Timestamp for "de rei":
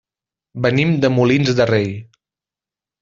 1.61-1.89